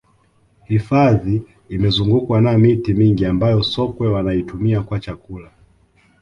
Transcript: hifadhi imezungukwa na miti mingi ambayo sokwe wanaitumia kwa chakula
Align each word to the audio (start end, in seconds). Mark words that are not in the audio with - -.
hifadhi 0.67 1.43
imezungukwa 1.69 2.41
na 2.41 2.57
miti 2.57 2.93
mingi 2.93 3.25
ambayo 3.25 3.63
sokwe 3.63 4.07
wanaitumia 4.09 4.81
kwa 4.81 4.99
chakula 4.99 5.51